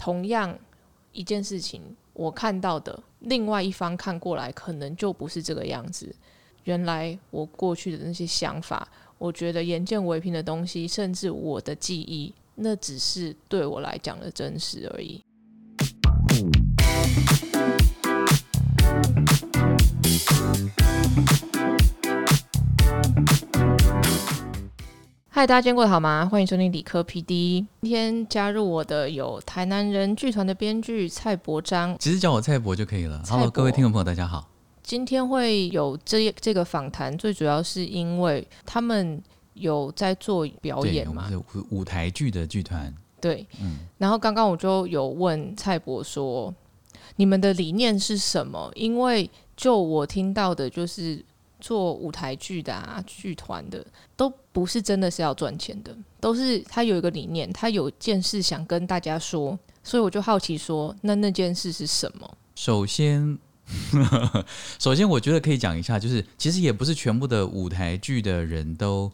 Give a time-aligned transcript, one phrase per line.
[0.00, 0.58] 同样
[1.12, 1.82] 一件事情，
[2.14, 6.10] 我看到的另外一方看过来，可能就不是这个样子。
[6.64, 15.22] 原来我过去的那些想法，我觉得眼见为凭的东西，甚至我的记忆，那只是对我来讲的真实而已。
[25.40, 26.28] 嗨，大家见过好吗？
[26.30, 27.64] 欢迎收听理科 PD。
[27.80, 31.96] 今天加入我的有台南人剧团的编剧蔡伯章。
[31.98, 33.22] 其实叫我蔡伯就可以了。
[33.24, 34.46] 蔡 Hello，各位听众朋友，大家好。
[34.82, 39.18] 今天会有这这个访谈，最主要是因为他们
[39.54, 42.94] 有在做表，演嘛我们，是舞舞台剧的剧团。
[43.18, 43.46] 对。
[43.62, 46.54] 嗯，然后刚刚我就有问蔡伯说，
[47.16, 48.70] 你们的理念是什么？
[48.74, 51.24] 因为就我听到的，就是
[51.60, 53.84] 做舞台剧的啊，剧团的
[54.16, 62.36] 都不是真的是要赚钱的，都是他有一个理念，他有件事想跟大家说，所以我就好奇说，那那件事是什么？
[62.54, 63.38] 首先，
[64.78, 69.10] 首先我觉得可以讲一下，就是其实也不是全部的舞台剧的人都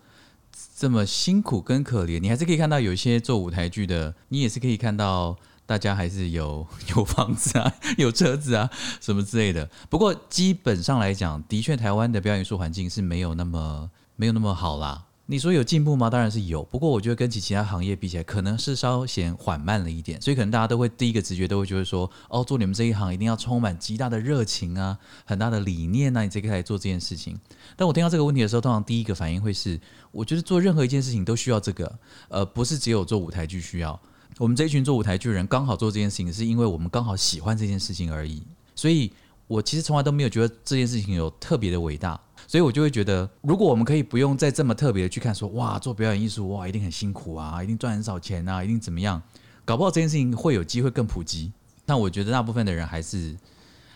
[0.76, 5.36] 这么辛苦跟可怜，你还是可以看到有一些做舞台剧的，你也是可以看到。
[5.66, 9.68] 大家还是有有房子啊，有车子啊，什么之类的。
[9.90, 15.02] 不过基本上来讲，的确台湾的表演艺术环境是没有那么没有那么好啦。
[15.28, 16.08] 你说有进步吗？
[16.08, 16.62] 当然是有。
[16.62, 20.22] 不过我觉得跟其其他行业比起来，可能是稍显缓慢了一点。
[20.22, 27.36] 所以可能大家都会第一个直觉都会觉得说，哦，做你们这一行一定要充满极大的热情啊，很大的理念啊，你才可以来做这件事情。
[27.74, 29.80] 但我听到这个问题的时候，通常第一个反应会是，
[30.12, 34.00] 我觉得做任何一件事情都需要这个，呃，不是只有做舞台剧需要。
[34.38, 38.42] 我们这一群做舞台剧的人刚好做这件事情，是因为我们刚好喜欢这件事情而已。
[38.74, 39.10] 所以
[39.46, 49.22] 我其实从来都没有觉得这件事情有特别的伟大，所以我就会觉得，如果我们可以不用再这么特别的去看说，哇，做表演艺术哇，一定很辛苦啊，一定赚很少钱啊，一定怎么样，
[49.64, 51.50] 搞不好这件事情会有机会更普及。
[51.86, 53.34] 但我觉得大部分的人还是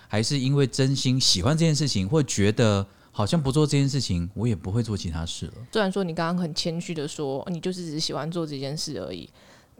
[0.09, 5.53] 还是因为真心喜欢这件事情，会觉得好像不做这件事情，我也不会做其他事了。
[5.73, 9.29] 虽然说你刚刚很谦虚的说，你就是只喜欢做这件事而已，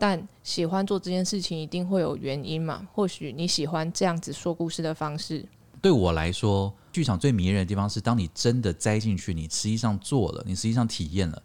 [0.01, 2.89] 但喜欢做这件事情一定会有原因嘛？
[2.95, 5.45] 或许你喜欢这样子说故事的方式，
[5.83, 11.43] 对我来说，剧场最迷人的地方是，当你真的栽进去，你实际上做了，你实际上体验了。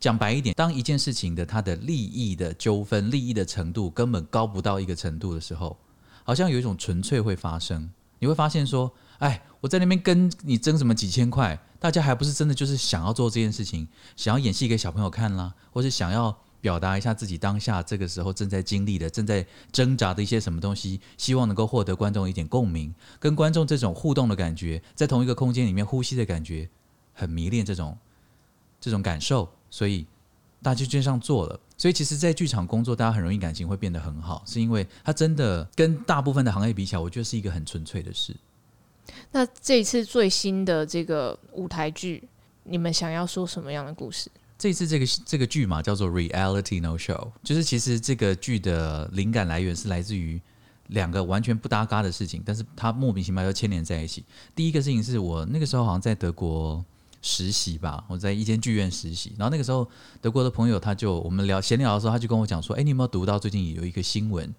[0.00, 5.76] 讲白一点，当一件事情的它的利益的纠纷、利益的程度根本高不到一个程度的时候，
[6.24, 7.90] 好像有一种纯粹会发生。
[8.20, 13.86] 你会发现说，哎，我在那边跟你争什么几千块，大家还不是真的就是想要做这件事情，
[14.16, 26.68] 想要演戏给小朋友看啦，或是想要表达一下自己当下这个时候正在经历的、正在挣扎的一些什么东西，希望能够获得观众一点共鸣，跟观众这种互动的感觉，在同一个空间里面呼吸的感觉，
[27.14, 27.96] 很迷恋这种
[28.80, 30.06] 这种感受，所以
[30.62, 31.60] 大家就这样做了。
[31.76, 38.34] 所以其实，在剧场工作，大家很容易感情会变得很好，是因为它真的跟大部分的行业比起来，我觉得是一个很纯粹的事。
[39.30, 42.28] 那这一次最新的这个舞台剧，
[42.64, 44.28] 你们想要说什么样的故事？
[44.58, 47.14] 这次这个这个剧嘛，叫做《Reality No Show》，
[47.44, 50.40] 就是其实这个剧的灵感来源是来自于
[50.88, 54.24] 两个完全不搭嘎的事情，但是它莫名其妙又牵连在一起。
[54.56, 56.84] 第一个事情是我那个时候好像在德国
[57.22, 59.88] 实习吧，我在一间剧院实习，然后那个时候
[60.20, 64.52] 德国的朋友他就我们聊闲聊的时候，他就跟我讲说：“哎，你有没有读到最近有一个新闻？”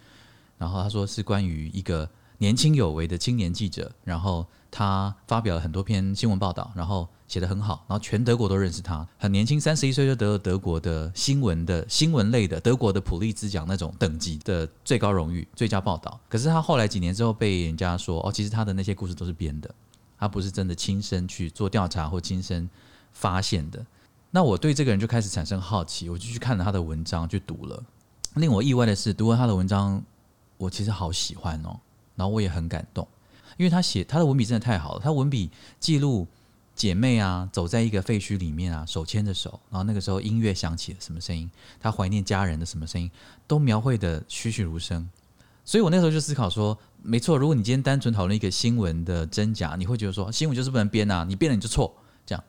[0.57, 16.19] 然后他说是关于一个年轻有为的青年记者，然后他发表了很多篇新闻报道，然后写得很好，然后全德国都认识他，很年轻，三十一岁就得了德国的新闻的新闻类的德国的普利兹奖那种等级的最高荣誉最佳报道。
[16.28, 19.73] 可是他后来几年之后被人家说，哦，其实他的那些故事都是编的，
[20.17, 22.67] 他不是真的亲身去做调查或亲身
[23.13, 23.85] 发现的。
[24.31, 27.84] 那我对这个人就开始产生好奇，我就去看了他的文章，去读了。
[28.35, 30.03] 令我意外的是，读了他的文章，
[30.57, 31.79] 我其实好喜欢哦，
[32.16, 33.07] 然后我也很感动，
[33.57, 36.28] 因为他写他的文笔真的太好了，他文笔记录
[36.79, 43.12] 姐妹啊走在一个废墟里面啊，手牵着手，然后那个时候音乐响起了什么声音，他怀念家人的什么声音，
[43.45, 45.06] 都描绘的栩栩如生。
[45.66, 51.93] 所以我那时候就思考说，没错，如果你今天单纯讨论一个新闻的真假，你会觉得说新闻就是不能编啊，你编了你就错
[52.26, 52.41] 这样。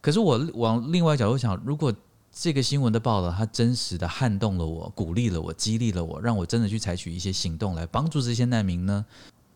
[0.00, 1.92] 可是我往另外一角度想，如果
[2.30, 9.04] 这个新闻的报道，它真实的撼动了我，鼓励了我，激励了我，让我真的去采取一些行动来帮助这些难民呢？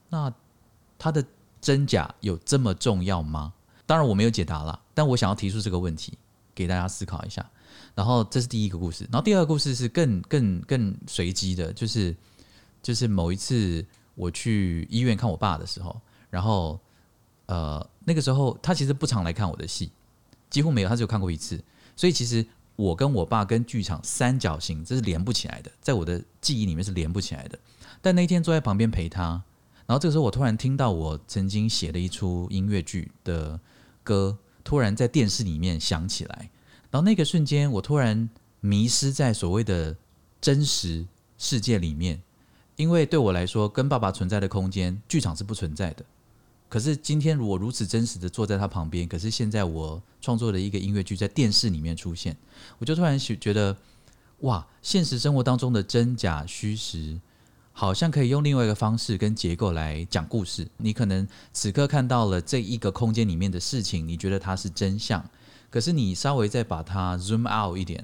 [0.09, 0.35] 那
[0.99, 1.25] 它的
[1.61, 3.53] 真假有这么重要吗？
[3.87, 6.19] 当然我没有解答啦，但我想要提出这个问题
[6.55, 7.49] 给大家思考一下。
[7.95, 12.15] 然后这是第一个故事，然后第二个故事是更更更随机的，就是
[12.83, 13.85] 就是某一次
[14.15, 15.99] 我去医院看我爸的时候，
[16.29, 16.79] 然后
[17.47, 19.91] 呃那个时候他其实不常来看我的戏，
[20.51, 21.63] 几乎没有，他只有看过一次。
[21.97, 22.45] 所以其实
[22.77, 27.59] 我跟我爸跟剧场三角形，这是连不起来的，在我的记忆里面是连不起来的。
[28.03, 29.43] 但那天坐在旁边陪他，
[29.87, 33.59] 然后这个时候我突然听到我曾经写的一出音乐剧的
[34.07, 36.51] 歌，突然在电视里面响起来，
[36.93, 38.31] 然后那个瞬间我突然
[38.61, 39.97] 迷失在所谓的
[40.41, 41.05] 真实
[41.37, 42.23] 世界里面，
[42.77, 46.05] 因为对我来说，跟爸爸存在的空间，剧场是不存在的。
[46.69, 52.37] 可是今天我如此真实的坐在他旁边，可是现在我创作的一个音乐剧在电视里面出现，
[52.79, 53.77] 我就突然觉得，
[54.41, 57.21] 哇，现实生活当中的真假虚实，
[57.79, 60.67] 好像可以用另外一个方式跟结构来讲故事。
[60.79, 65.23] 你可能此刻看到了这一个空间里面的事情，你觉得它是真相，
[65.69, 68.03] 可是你稍微再把它 zoom out 一点，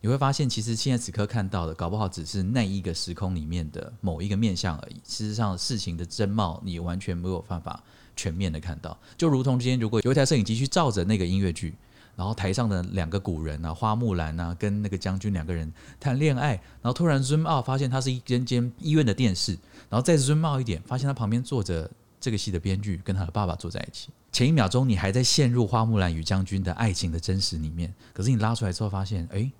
[0.00, 4.94] 你会发现其实现在此刻看到的，搞不好只是那一个时空里面的某一个面相而已。
[5.04, 7.80] 事实上，事情的真貌你完全没有办法。
[8.14, 11.74] 全面的看到，就如同今天，如果有一台摄影机去照着那个音乐剧，
[12.14, 16.50] 然后台上的两个古人啊，花木兰啊，跟那个将军两个人谈恋爱，
[16.80, 19.52] 然后突然 zoom out 发现它是一间间医院的电视，
[19.88, 24.10] 然后再 zoom out 一点，发现他旁边坐着这个戏的编剧跟他的爸爸坐在一起。
[24.30, 29.50] 前一秒钟你还在陷入花木兰与将军的爱情的真实里面，可是你拉出来之后发现，哎，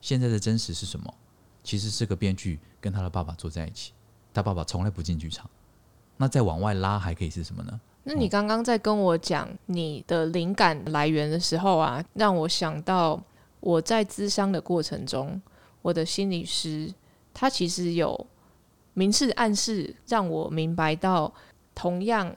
[0.00, 1.14] 现在的真实是什么？
[1.64, 3.92] 其实是个编剧跟他的爸爸坐在一起，
[4.32, 5.48] 他爸爸从来不进剧场。
[6.16, 7.80] 那再往外拉还可以是什么呢？
[8.04, 13.22] 那你刚刚在跟我讲你的灵感来源的时候啊，让我想到
[13.60, 15.40] 我在咨商的过程中，
[15.82, 16.92] 我的心理师
[17.34, 18.26] 他其实有
[18.94, 21.32] 明示暗示让我明白到，
[21.74, 22.34] 同样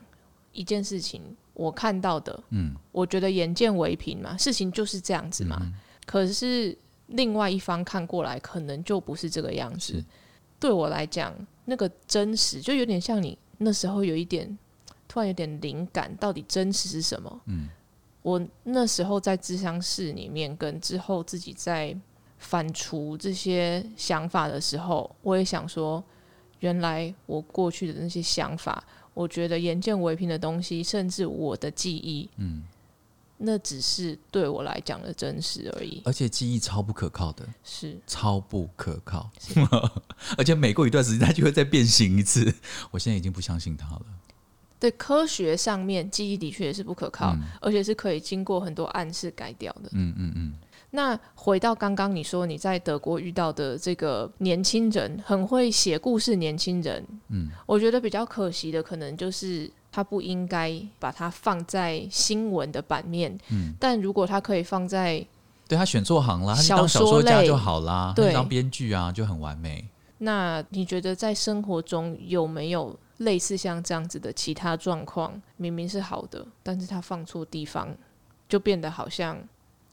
[0.52, 1.22] 一件事情
[1.54, 5.72] 我看到的，嗯，我觉得眼见为凭嘛，事情就是这样子嘛。
[6.06, 6.78] 可是
[7.08, 10.04] 另外一方看过来，可能就不是这个样子。
[10.60, 11.34] 对我来讲，
[11.66, 13.38] 那个真实就有点像你。
[13.58, 14.58] 那时候有一点，
[15.12, 17.42] 突然有点灵感，到底真实是什么？
[17.48, 17.68] 嗯，
[18.22, 21.94] 我那时候在智商室里面，跟之后自己在
[22.38, 26.02] 反刍这些想法的时候，我也想说，
[26.62, 28.82] 原来我过去的那些想法，
[29.14, 32.64] 我觉得眼见为凭的东西，甚至我的记忆，嗯。
[33.44, 39.30] 那只是对我来讲的真实而已，而且记忆超不可靠的，是超不可靠，
[40.38, 42.54] 而且每过一段时间它就会再变形一次。
[42.92, 44.06] 我现在已经不相信它了。
[44.82, 49.90] 对科学上面，记忆的确也是不可靠，而且是可以经过很多暗示改掉的。
[49.94, 50.54] 嗯嗯嗯。
[50.90, 59.72] 那回到刚刚你说你在德国遇到的这个年轻人，很会写故事，年轻人，嗯，我觉得比较可惜的可能就是。
[59.94, 65.20] 他不应该把它放在新闻的版面，嗯，但如果他可以放在，
[65.68, 69.86] 对他选错行了，他当小说家就好啦，对，当编剧啊就很完美。
[70.20, 75.42] 那你觉得在生活中有没有类似像这样子的其他状况？
[75.58, 77.96] 明明是好的，但是他放错地方，
[78.48, 79.38] 就变得好像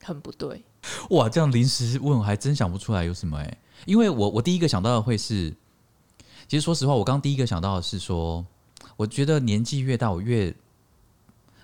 [0.03, 0.63] 很不对。
[1.09, 5.55] 哇，这样临时问我还真想不出来有什么哎，因为我我第一个想到的会是，
[6.47, 8.45] 其实说实话，我刚第一个想到的是说。
[8.95, 10.53] 我觉得年纪越大，我越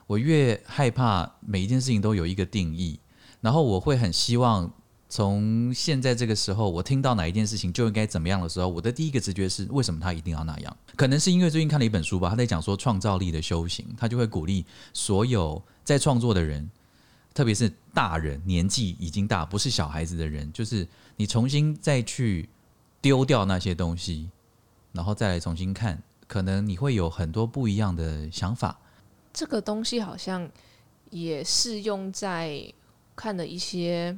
[0.08, 2.98] 我越害怕每一件事情都有一个定义，
[3.42, 4.72] 然后我会很希望
[5.16, 10.78] 从现在这个时候，我听到哪一件事情就应该怎么样的时候，我的第一个直觉是为什么他一定要那样？
[10.98, 16.70] 可能是因为最近看了一本书吧，他在讲说创造力的修行，他就会鼓励所有在创作的人，
[17.34, 20.86] 特别是大人，年纪已经大，不是小孩子的人，就是
[21.16, 22.50] 你重新再去
[23.00, 24.30] 丢掉那些东西，
[24.92, 26.04] 然后再来重新看。
[26.28, 28.78] 可能你会有很多不一样的想法。
[29.32, 30.52] 这个东西好像
[31.10, 32.70] 也适用在
[33.16, 34.18] 看了一些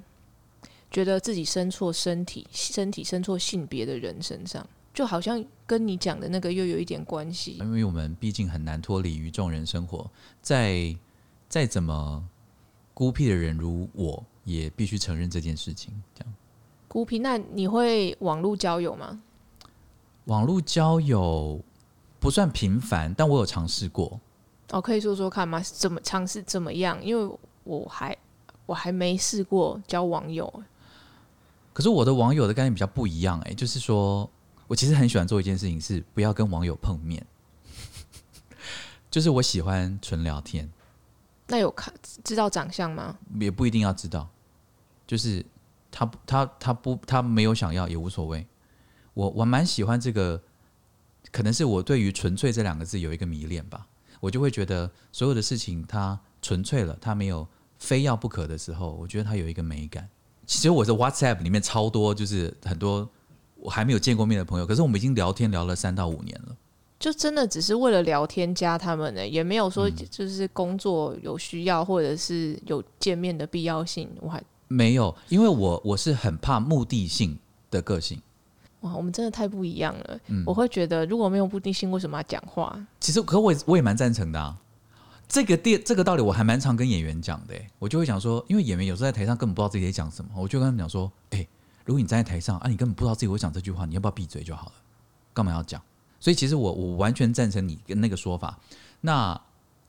[0.90, 7.58] 觉得自己生错身体、身体生错性别的人身上，就好像跟你讲的那个又有一点关系。
[7.60, 10.10] 因为我们毕竟很难脱离于众人生活，
[10.42, 10.96] 再
[11.50, 12.24] 再怎么
[12.94, 15.94] 孤僻的人如我，也必须承认这件事情。
[16.16, 16.34] 这样
[16.88, 19.22] 孤僻，那你会网络交友吗？
[20.26, 21.62] 网络交友。
[22.20, 24.20] 不算频繁，但我有尝试过。
[24.72, 25.62] 哦，可以说说看吗？
[25.62, 27.02] 怎么尝试怎么样？
[27.06, 28.18] 因为我还
[28.66, 30.52] 我还没试过交网友。
[31.78, 34.28] 可是我的网友的概念比较不一样，哎，就是说
[34.66, 37.24] 我其实很喜欢做一件事情，是不要跟网友碰面。
[39.12, 40.68] 就是我喜欢纯聊天。
[41.46, 41.94] 那有看
[42.24, 43.16] 知道长相吗？
[43.40, 44.28] 也不一定要知道。
[45.06, 45.46] 就是
[45.92, 48.48] 他他他不他没有想要也无所谓。
[49.14, 50.42] 我我蛮喜欢这个。
[51.32, 53.86] 可能是我对于“纯粹”这两个字有一个迷恋吧，
[54.20, 60.10] 我就会觉得所有的事情它纯粹了，它没有非要不可的时候，我觉得它有一个美感。
[60.48, 63.08] 其实我的 WhatsApp 里面超多，就是很多
[63.58, 66.56] 我还没有见过面的朋友，可是我们已经聊天聊了三到五年了，
[66.98, 77.38] 就真的只是为了聊天加他们呢，也没有说就是工作有需要或者是有见面的必要性，我还没有，因为我我是很怕目的性
[77.70, 78.22] 的个性。
[78.82, 80.20] 哇，我们真的太不一样了。
[80.28, 82.80] 嗯我会觉得如果没有目的性，为什么要讲话？
[83.00, 84.56] 其实，可我也我也蛮赞成的啊。
[85.28, 91.46] 这个电这个道理我还蛮常跟演员讲的、我就会讲说，因为演员有时候在台上根本不知道自己在讲什么，我就跟他们讲说，哎、
[91.86, 94.72] 如果你站在台上啊，你根本不知道自己会讲这句话，你要不要闭嘴就好了？
[95.34, 95.82] 干嘛要讲？
[96.20, 98.58] 所以其实我我完全赞成你跟那个说法。
[99.02, 99.40] 那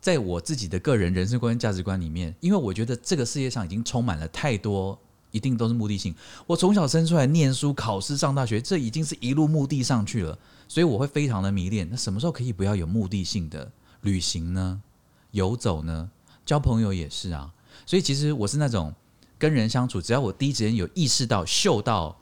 [0.00, 4.99] 在我自己的个人人生观、价值观里面，因为我觉得这个世界上已经充满了太多，
[5.30, 6.14] 一定都是目的性。
[6.47, 11.88] 我从小生出来念书、考试、上大学，这已经是一路目的上去了，所以我会非常的迷恋。
[11.90, 13.71] 那什么时候可以不要有目的性的
[14.02, 14.83] 旅行呢？
[15.30, 16.11] 游走呢？
[16.44, 17.52] 交朋友也是啊。
[17.87, 18.92] 所以其实我是那种
[19.38, 22.16] 跟人相处，只要我第一时间有意识到、嗅到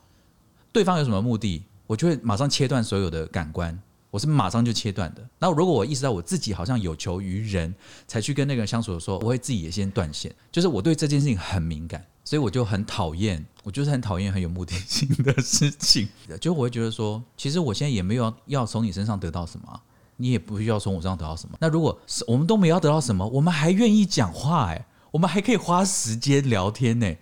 [0.72, 3.78] 对方有什么目的，我就会马上切断所有的感官。
[4.10, 5.28] 我是马上就切断的。
[5.38, 7.74] 那如果我意识到我自己好像有求于人，
[8.06, 10.34] 才去跟那个人相处的时候，我会自己也先断线。
[10.50, 16.08] 就是我对这件事情很敏感，所以我就很讨厌，我就是很讨厌很有目的性的事情。
[16.40, 19.80] 就我会觉得说，其实我现在也没有要从你身上得到什么、
[20.16, 21.56] 你也不需要从我身上得到什么。
[21.60, 27.16] 那如果是我们都没有要得到什么，我们还愿意讲话、哎，我们还可以花时间聊天呢、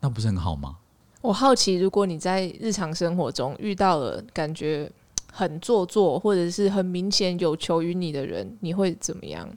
[0.00, 0.76] 那不是很好吗？
[1.20, 4.90] 我好奇，如果你在日常生活中遇到了感觉
[5.30, 9.48] 很做作，或者是很明显有求于你的人，你会怎么样？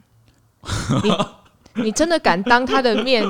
[1.74, 3.24] 你你真的敢当他的面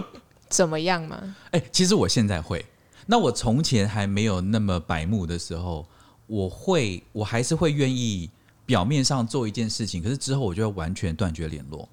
[0.49, 1.37] 怎么样吗？
[1.53, 2.65] 哎、其实我现在会。
[3.07, 5.87] 那我从前还没有那么白目的时候，
[6.27, 8.29] 我会，我还是会愿意
[8.67, 11.89] 表面上做一件事情，可是之后我就要完全断绝联络。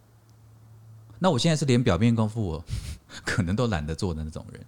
[1.19, 2.65] 那我现在是连表面功夫我
[3.23, 4.61] 可能都懒得做的那种人。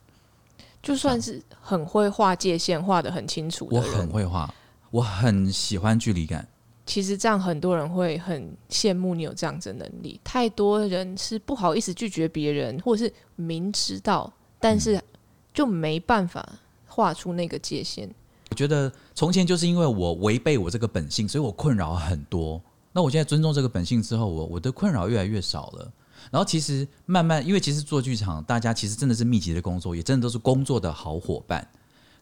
[0.81, 4.53] 就算是很会画界限、画的很清楚的我，很会画，
[4.91, 6.45] 我很喜欢距离感。
[6.85, 10.19] 其实这样很多人会很羡慕你有这样子的能力。
[10.25, 15.01] 太多人是不好意思拒绝别人，或者是明知道，但是
[15.53, 16.45] 就没办法
[16.85, 18.13] 画出那个界限。
[18.49, 22.61] 我觉得从前就是因为我违背我这个本性，所以我困扰很多。
[22.91, 25.91] 那我现在尊重这个本性之后，我我的困扰越来越少了。
[26.31, 31.67] 然后其实慢慢，因为其实做剧场，大家其实真的是密集的工作，也真的都是工作的好伙伴。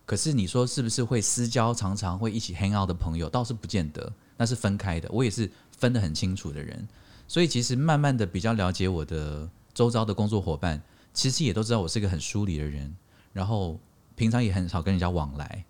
[0.06, 5.08] 可是你说是不是会私交，常常会一起 hang out 的朋友，倒是不见得，那是分开的。
[5.12, 6.88] 我也是分得很清楚的人，
[7.28, 10.82] 所以其实慢慢的比较了解我的周遭的工作伙伴，
[11.14, 12.94] 其实也都知道我是一个很疏离的人，
[13.32, 13.80] 然后
[14.16, 15.64] 平常也很少跟人家往来。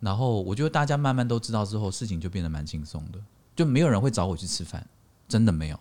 [0.00, 3.18] 然后我觉得大家慢慢都知道之后，事情就变得蛮轻松的，
[3.56, 4.86] 就没有人会找我去吃饭，
[5.26, 5.80] 真的没有，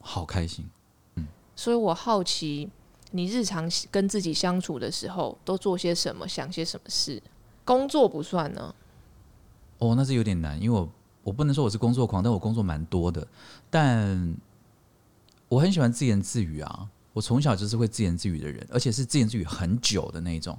[0.00, 0.68] 好开心。
[1.14, 1.26] 嗯
[1.56, 2.68] 所以我好奇，
[3.10, 7.20] 你日常跟自己相处的时候都做些什么，想些什么事？
[7.64, 8.74] 工作不算呢，
[9.78, 10.88] 哦，那是有点难，因为我
[11.24, 13.26] 我不能说我是工作狂，但我工作蛮多的。
[13.68, 14.36] 但
[15.48, 20.58] 我很喜欢自言自语啊，我从小就是会自言自语的人，而且是自言自语很久的那一种。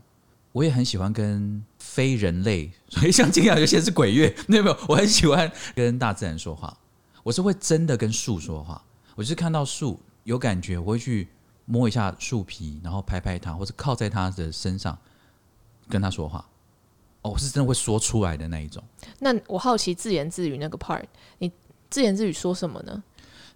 [0.59, 6.77] 我也很喜欢跟非人类， 所以像今天有些是鬼月， 没有没有，我很喜欢跟大自然说话。
[7.23, 8.83] 我是会真的跟树说话，
[9.15, 11.29] 我就是看到树有感觉，我会去
[11.63, 14.97] 摸一下树皮，然后拍拍它，或者靠在它的身上
[15.87, 16.45] 跟它说话。
[17.21, 18.83] 哦，我是真的会说出来的那一种。
[19.19, 21.05] 那我好奇自言自语那个 part，
[21.37, 21.49] 你
[21.89, 23.01] 自言自语说什么呢？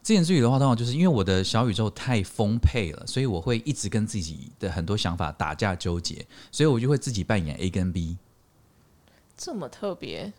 [0.03, 8.17] 自言自语的话，通常就是因为我的小宇宙太丰沛了，所以我会一直跟自己的很多想法打架纠结，所以我就会自己扮演 A 跟 B。
[9.37, 10.33] 这么特别，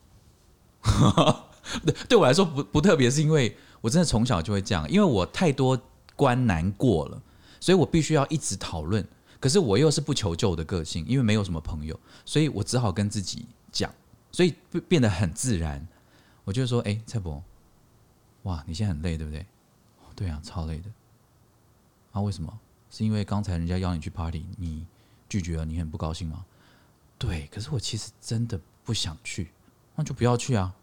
[1.85, 5.81] 对 对我来说不不特别，是因为我真的从小就会这样，因为我太多
[6.15, 7.23] 关难过了，
[7.59, 9.03] 所以我必须要一直讨论。
[9.41, 13.91] 可是我又是不求救的个性，因为没有什么朋友，所以我只好跟自己讲，
[14.31, 15.87] 所以变变得很自然。
[16.45, 17.43] 我就说：“哎、蔡博，
[18.43, 19.45] 哇，你现在很累，对不对？”“哦
[20.15, 20.91] 对啊，超累的。
[22.13, 22.59] ”“啊，为什么？
[22.91, 24.87] 是因为刚才人家邀你去 party，你
[25.29, 26.45] 拒绝了，你很不高兴吗
[27.19, 29.51] ？”“对，可是我其实真的不想去，
[29.95, 30.75] 那就不要去啊。”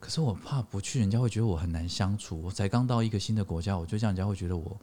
[0.00, 2.42] 可是我怕不去，人家会觉得我很难相处。
[2.42, 4.76] 我才刚到一个新的国家，我就这样，人家会觉得我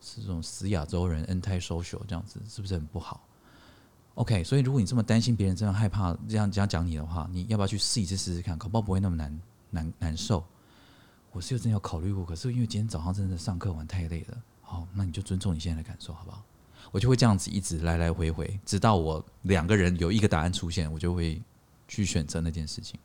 [0.00, 3.26] 是这种死亚洲人，anti social 这样子，是不是很不好
[4.14, 8.56] ？OK，所以如果你这么担心别人这样害怕这样这样讲你的话，你要不要去试一次试试看？
[8.56, 10.42] 搞不好不会那么难难难受。
[11.34, 16.40] 我是有真的有考虑过，可是因为今天早上真的上课玩太累了，好，那你就尊重你现在的感受，好不好？
[16.92, 21.42] 我就会这样子一直来来回回，直到我两个人有一个答案出现，我就会
[21.88, 22.98] 去选择那件事情。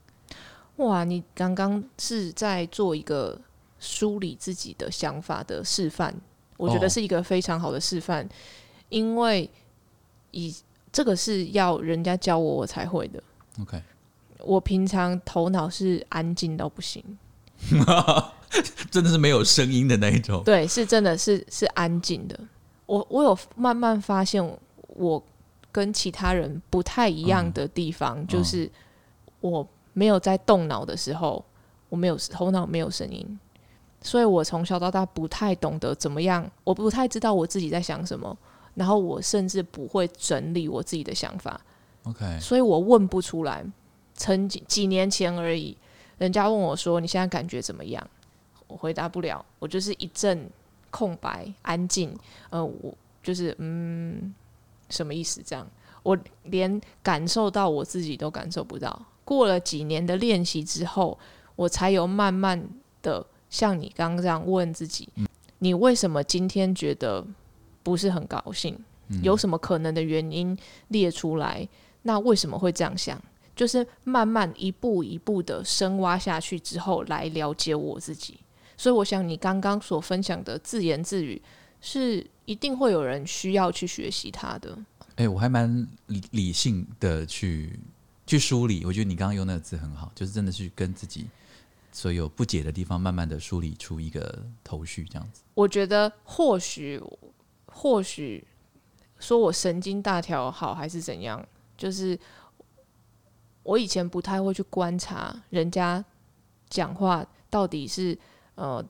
[0.75, 1.03] 哇！
[1.03, 3.41] 你刚刚是在做一个
[3.79, 6.13] 梳理自己的想法的示范，
[6.55, 8.29] 我觉得哦是一个非常好的示范，
[8.89, 9.50] 因为
[10.29, 10.55] 以
[10.91, 13.24] 这个是要人家教我我才会的。
[13.59, 13.81] OK，
[14.39, 17.03] 我平常头脑是安静到不行，
[18.89, 20.43] 真的是没有声音的那一种。
[20.43, 22.39] 对，是真的是是安静的。
[22.85, 24.43] 我我有慢慢发现，
[24.87, 25.23] 我
[25.71, 28.69] 跟其他人不太一样的地方，就是
[29.41, 31.45] 我没有在动脑的时候，
[31.89, 33.39] 我没有头脑没有声音，
[34.01, 38.35] 所以我从小到大不太懂得怎么样，我不太知道我自己在想什么，
[38.73, 41.61] 然后我甚至不会整理我自己的想法。
[42.03, 43.63] OK，所以我问不出来。
[44.15, 45.77] 曾几几年前而已，
[46.19, 48.07] 人家问我说：“你现在感觉怎么样？”
[48.67, 50.47] 我回答不了，我就是一阵
[50.91, 52.15] 空白、安静。
[52.51, 54.31] 呃，我就是嗯，
[54.89, 55.41] 什么意思？
[55.43, 55.67] 这样，
[56.03, 59.01] 我连感受到我自己都感受不到。
[59.25, 61.17] 过了几年的练习之后，
[61.55, 62.63] 我才有慢慢
[63.01, 65.09] 的像你刚刚这样问自己：
[65.57, 67.25] 你为什么今天觉得
[67.81, 68.77] 不是很高兴？
[69.23, 70.55] 有什么可能的原因
[70.89, 71.67] 列出来？
[72.03, 73.19] 那为什么会这样想？
[73.59, 78.39] 就是慢慢一步一步的深挖下去之后，来了解我自己。
[78.77, 81.41] 所以，我想你刚刚所分享的自言自语，
[81.81, 84.79] 是一定会有人需要去学习它的。
[85.17, 87.77] 哎、我还蛮理理性的去
[88.25, 91.27] 去梳理，我觉得你刚刚用那个字很好，就是真的是跟自己
[91.91, 95.41] 所有不解的地方，慢慢的梳理出一个头绪，这样子。
[95.53, 96.97] 我觉得或许
[97.65, 98.41] 或许
[99.19, 101.45] 说我神经大条好还是怎样，
[101.77, 102.17] 就是
[103.69, 106.03] 我以前不太会去观察人家
[106.71, 108.17] 讲话到底是
[108.55, 108.83] 呃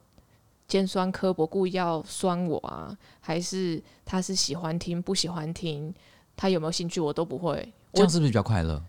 [0.69, 5.93] 尖酸刻薄故意要酸我啊，还是他是喜欢听不喜欢听，
[6.37, 7.49] 他有没有兴趣我都不会。
[7.91, 8.81] 我这样是不是比较快乐？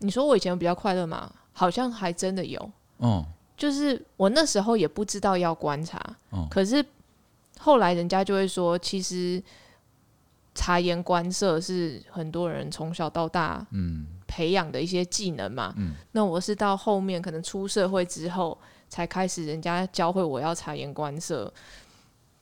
[0.00, 1.32] 你说我以前比较快乐吗？
[1.54, 2.70] 好像还真的有。
[2.98, 3.24] 嗯，
[3.56, 5.98] 就是我那时候也不知道要观察，
[6.32, 6.84] 嗯可是
[7.58, 9.42] 后来人家就会说，其实
[10.54, 15.74] 察言观色是很多人从小到大嗯培养的一些技能嘛。
[15.76, 18.56] 嗯那我是到后面可能出社会之后，
[18.88, 21.52] 才开始人家教会我要察言观色，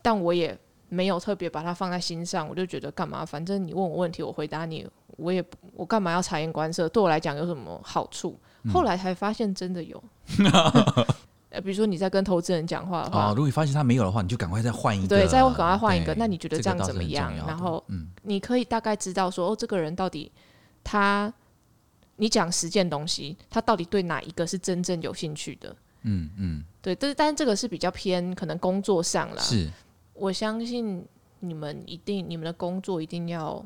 [0.02, 0.57] 但我也
[0.88, 3.25] 没有特别把它放在心上，我就觉得干嘛？
[3.25, 5.42] 反正你问我问题，我回答你，我也
[5.75, 6.87] 我干嘛要察言观色？
[6.90, 8.38] 对我来讲有什么好处？
[8.73, 10.02] 后来才发现真的有。
[11.52, 16.14] 呃，比如说你在跟投资人讲话的话，哦，如果你发现他没有的话，你就赶快再换一个，对，再赶快换一个。
[16.14, 20.33] 那你觉得这样怎么样然后嗯你可以大概知道说，哦，这个人到底
[20.83, 21.33] 他，
[22.16, 25.77] 你讲十件东西，他到底对哪一个是真正有兴趣的？
[26.05, 29.42] 嗯嗯，对，但是但是这个是比较偏可能工作上啦。
[29.42, 29.68] 是
[30.14, 31.07] 我相信
[31.40, 33.64] 你们一定，你们的工作一定要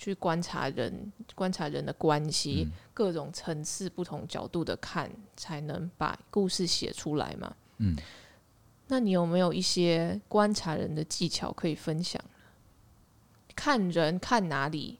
[0.00, 7.54] 去观察人，观察人的关系，嗯各种层次、不同角度的看，才能把故事写出来嘛。
[7.76, 7.94] 嗯，
[8.88, 12.18] 那你有没有一些观察人的技巧可以分享？
[13.54, 14.98] 看人看哪里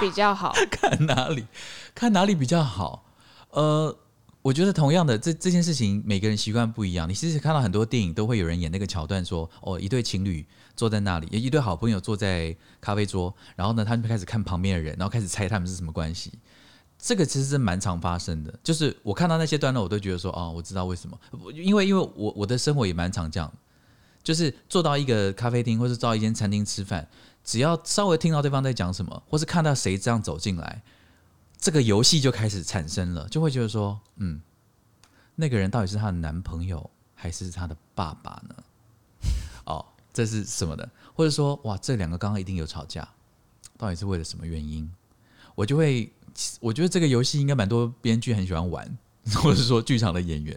[0.00, 0.52] 比较好？
[0.70, 1.44] 看哪里
[1.92, 3.04] 看哪里比较好。
[3.50, 3.96] 呃，
[4.42, 7.08] 我觉得同样的这这件事情，每个人习惯不一样。
[7.08, 16.32] 你其实看到很多电影都会有人演那个桥段说，哦，一对情侣坐在那里，一对好朋友坐在咖啡桌，然后呢，他们就开始看旁边的人，然后开始猜他们是什么关系。
[16.98, 21.18] 这个其实是蛮常发生的，就是我看到那些段落，我都觉得说，哦，我知道为什么，
[21.52, 23.52] 因为因为我我的生活也蛮常这样，
[24.22, 27.06] 就是坐到一个咖啡厅或是到一间餐厅吃饭，
[27.42, 30.82] 只要稍微听到对方在讲什么，或是看到谁这样走进来，
[31.58, 34.40] 这个游戏就开始产生了，就会觉得说，嗯，
[35.34, 38.54] 那个人到底是她的男朋友还是她的爸爸呢？
[40.14, 40.88] 这是什么的？
[41.12, 43.06] 或者说，哇，这两个刚刚一定有吵架，
[43.76, 44.88] 到底是为了什么原因？
[45.56, 46.10] 我就会，
[46.60, 48.98] 我觉得这个游戏应该蛮多编剧很喜欢玩，
[49.42, 50.56] 或者说剧场的演员。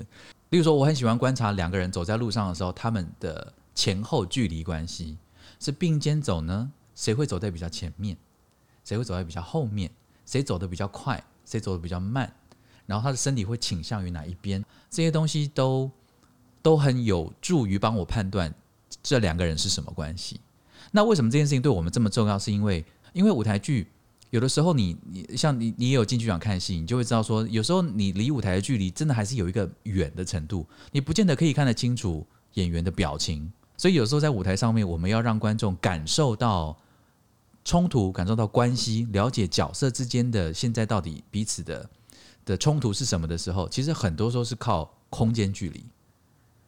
[0.52, 5.18] 例如说，我很喜欢观察两个人走在路上的时候，他们的前后距离关系
[5.60, 6.72] 是并肩走呢？
[6.96, 8.16] 谁会走在比较前面？
[8.86, 9.92] 谁会走在比较后面？
[10.26, 11.24] 谁走得比较快？
[11.46, 12.32] 谁走得比较慢？
[12.86, 14.64] 然后他的身体会倾向于哪一边？
[14.90, 15.92] 这些东西都
[16.62, 18.54] 都很有助于帮我判断
[19.08, 20.42] 这两个人是什么关系。
[20.92, 22.38] 那为什么这件事情对我们这么重要？
[22.38, 23.88] 是因为因为舞台剧
[24.32, 33.50] 有的时候你你像你你也有进剧场看戏，你就会知道说，有时候你离舞台的距离真的还是有一个远的程度，你不见得可以看得清楚演员的表情。
[33.78, 36.78] 所以有时候在舞台上面，我们要让观众感受到
[37.64, 41.90] 冲突，感受到关系，了解角色之间的现在到底彼此的
[42.44, 45.86] 的冲突是什么的时候，其实很多时候是靠空间距离，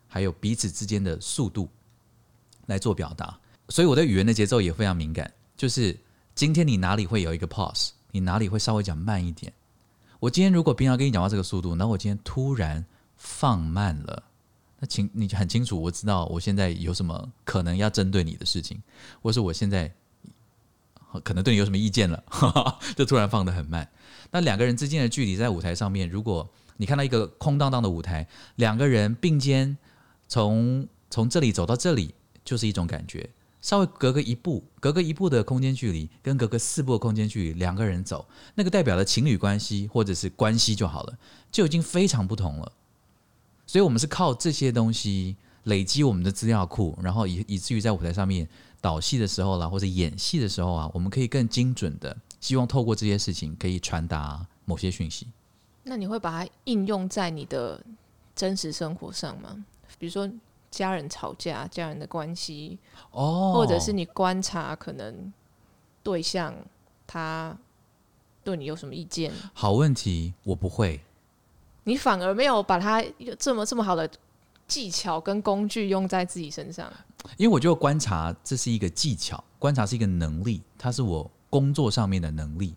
[0.08, 1.68] 还有彼此之间的速度
[2.70, 3.38] 来做表达。
[3.68, 5.98] 所以我对语言的节奏也非常敏感，就是
[6.34, 9.52] 今天你哪里会有一个 pause，你哪里会稍微讲慢一点。
[10.20, 12.84] 我今天如果平常跟你讲话这个速度，然后我今天突然
[13.18, 14.24] 放慢了，
[14.80, 18.82] 那请你很清楚，我知道我现在有什么可能要针对你的事情，
[19.22, 19.92] 或是我现在
[21.24, 22.24] 可能对你有什么意见了，
[22.98, 23.90] 就突然放得很慢。
[24.32, 29.78] 那两个人之间的距离在舞台上面，如果你看到一个空荡荡的舞台，两个人并肩
[30.28, 32.14] 从从这里走到这里，
[32.50, 33.30] 就是一种感觉。
[33.62, 41.18] 稍微隔个一步，隔个一步的空间距离，跟隔个四步的空间距离，两个人走，那个代表了情侣关系或者是关系就好了，
[41.52, 42.72] 就已经非常不同了。
[43.68, 45.36] 所以，我们是靠这些东西
[45.66, 48.48] 累积我们的资料库，然后以以至于在舞台上面
[48.82, 55.28] 导戏的时候啦，或者演戏的时候啊，我们可以更精准的，希望透过这些事情可以传达某些讯息。
[55.84, 57.84] 那你会把它应用在你的
[58.34, 59.66] 真实生活上吗？
[60.00, 60.32] 比如说。
[60.70, 62.78] 家人吵架，家人的关系，
[63.12, 65.34] 哦，或者是你观察可能
[66.04, 66.54] 对象
[67.08, 67.58] 他
[68.44, 69.32] 对你有什么意见？
[69.54, 71.02] 好问题，我不会。
[71.84, 73.04] 你反而没有把它
[73.40, 74.08] 这么这么好的
[74.68, 76.92] 技巧跟工具用在自己身上，
[77.38, 82.76] 因为我就观察这是一个技巧，观察是一个能力，它是我工作上面的能力，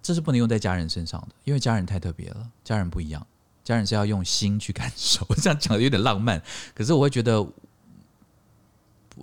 [0.00, 3.26] 这是不能用在家人身上的，因为家人太特别了，家人不一样。
[3.68, 6.42] 家人是要用心去感受，我 这样讲的有点浪漫，
[6.74, 7.46] 可是我会觉得，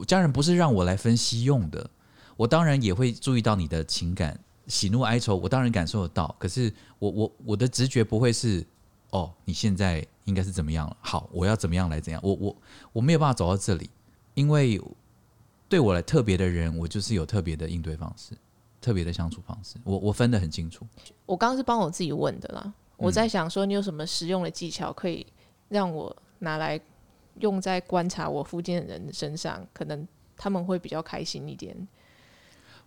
[0.05, 1.89] 家人不是让我来分析用的。
[2.37, 6.35] 我当然也会注意到你的情感，喜怒哀愁，我当然感受得到。
[6.37, 8.63] 可是我我我的直觉不会是，
[9.09, 10.95] 哦，你现在应该是怎么样了？
[11.01, 12.21] 好，我要怎么样来怎样？
[12.23, 12.55] 我我
[12.93, 13.89] 我没有办法走到这里，
[14.35, 14.79] 因为
[15.67, 18.33] 对我来特别的人，我就是有特别的应对方式，
[18.79, 20.85] 特别的相处方式，我我分得很清楚。
[21.25, 22.71] 我刚刚是帮我自己问的啦。
[22.97, 25.25] 我在想说，你有什么实用的技巧可以
[25.69, 26.79] 让我拿来
[27.39, 29.65] 用在观察我附近的人身上？
[29.73, 31.75] 可能他们会比较开心一点。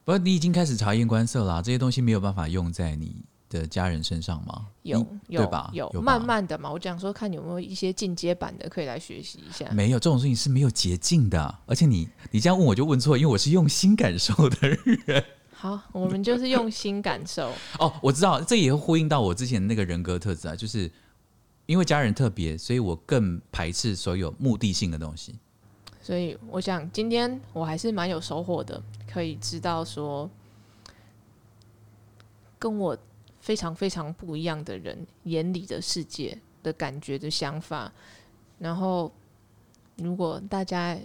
[0.05, 3.17] 不过你已经开始察言观色啦，这些东西没有办法用在你
[3.51, 4.67] 的家人身上吗？
[4.83, 5.71] 有，有吧？
[5.75, 6.73] 有，慢慢的嘛。
[6.73, 9.69] 我讲说，看有没有一些进阶版的可以来学习一下。
[9.73, 14.69] 没有这种事情是没有捷径的，而且你你这样问我就问错，因为我是用心感受的
[15.07, 15.25] 人。
[15.61, 17.53] 好，我们就是用心感受。
[17.81, 20.89] 哦，我知道，这也会呼应到我之前那个人格特质啊，就是
[21.67, 25.35] 因为家人特别，所以我更排斥所有目的性的东西。
[26.01, 28.81] 所以我想今天我还是蛮有收获的，
[29.13, 30.31] 可以知道说
[32.57, 32.97] 跟我
[33.41, 37.93] 非常非常不一样的人眼里的世界的感觉的想法。
[38.61, 39.13] 然后，
[39.97, 40.97] 如果大家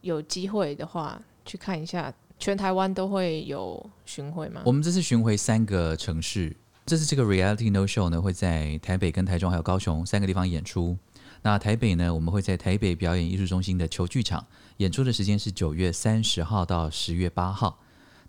[0.00, 2.10] 有机会的话，去看一下。
[2.38, 4.62] 全台湾都会有巡回吗？
[4.64, 10.98] 我们这次巡回三个城市，这次这个 Reality No Show 呢会在台北、跟台中还有高雄三个地方演出。
[11.42, 14.46] 那台北呢，我们会在台北表演艺术中心的球剧场
[14.78, 17.78] 演出的时间是九月三十号到十月八号。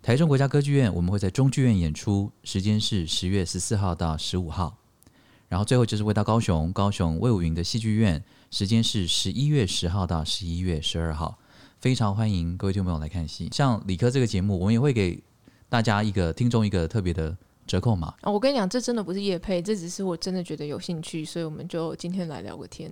[0.02, 4.78] 台中国家歌剧院我们会在中剧院演出，时间是十月十四号到十五号。
[5.48, 11.38] 然后最后就是回到高雄，高雄魏武云的戏剧院，时间是十一月十号到十一月十二号。
[11.80, 13.48] 非常欢迎各位听众朋友来看戏。
[13.52, 15.22] 像理科这个节目，我们也会给
[15.68, 17.36] 大家一个听众一个特别的
[17.66, 18.08] 折扣码。
[18.22, 22.90] 啊，我跟你讲，这真的不是叶配，这只是我真的觉得有兴趣，所以我们就今天来聊个天。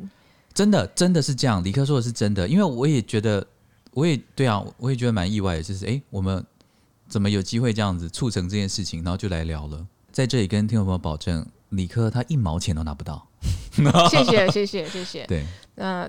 [0.52, 1.64] 真的，真的是这样。
[1.64, 3.44] 理科说的是真的，因为我也觉得，
[3.92, 6.44] 我也对啊，我也觉得蛮意外的，就是哎，我们
[7.08, 9.84] 怎么有机会这样子促成这件事情，然后就来聊了。
[10.12, 13.26] 在这里跟听众朋友保证，理科他一毛钱都拿不到。
[14.10, 15.26] 谢谢，谢谢， 谢谢。
[15.26, 15.44] 对，
[15.74, 16.08] 那。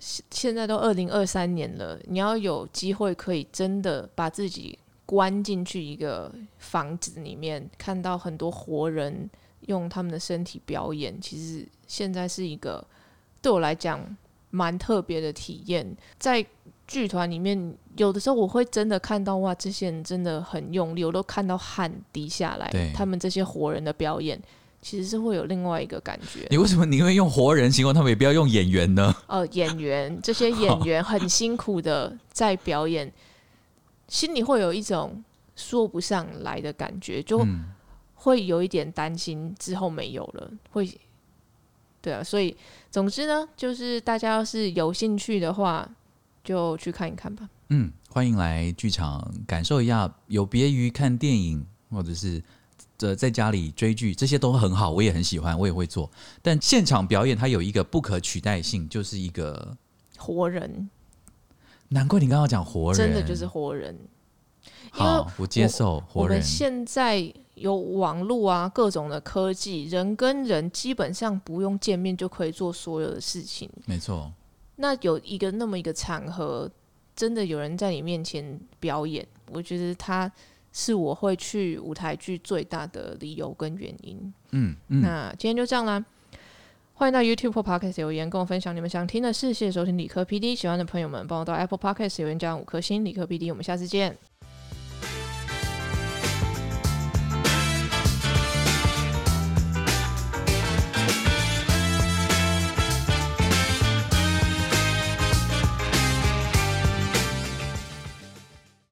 [0.00, 9.28] 现在都二零二三年了，你要有机会可以真的把自己关进去一个房子里面，看到很多活人
[9.62, 12.84] 用他们的身体表演，其实现在是一个
[13.40, 14.16] 对我来讲
[14.50, 15.96] 蛮特别的体验。
[16.18, 16.44] 在
[16.86, 22.92] 剧团里面，有的时候我会真的看到哇，这些人真的很用力，我都看到汗滴下来。
[22.94, 24.40] 他们这些活人的表演。
[24.86, 26.46] 其实是会有另外一个感觉。
[26.48, 29.12] 你为什么宁愿用活人形容他们，也不要用演员呢？
[29.26, 33.12] 呃，演员这些演员很辛苦的在表演，
[34.06, 35.24] 心里会有一种
[35.56, 37.44] 说不上来的感觉，就
[38.14, 40.48] 会有一点担心之后没有了。
[40.70, 40.88] 会，
[42.00, 42.56] 对啊，所以
[42.88, 45.88] 总之呢，就是大家要是有兴趣的话，
[46.44, 47.48] 就去看一看吧。
[47.70, 52.40] 嗯，欢迎来剧场感受一下，有别于看电影或者是。
[52.98, 56.10] 这在家里追剧，这些都很好，我也很喜欢，我也会做。
[56.40, 59.76] 但现场表演它有一个不可取代性，就是一个
[60.16, 60.88] 活人。
[61.88, 63.96] 难怪你刚刚讲活人，真的就是活人。
[64.90, 66.42] 好，我接受活人。
[66.42, 73.68] 现在有网络啊，各种的科技，人跟人基本上不用见面就可以做所有的事情。
[73.84, 74.32] 没错。
[74.76, 76.70] 那有一个那么一个场合，
[77.14, 80.32] 真的有人在你面前表演，我觉得他。
[80.78, 84.34] 是我会去舞台剧最大的理由跟原因。
[84.50, 86.04] 嗯，那今天就这样啦。
[86.92, 89.54] 欢迎到 YouTube 或 Podcast 留言跟我分享你们想听的事。
[89.54, 93.02] 谢谢收听理科 PD，喜欢的朋友们帮我到 Apple Podcast 留言加五颗星。
[93.02, 94.14] 理科 PD，我们下次见。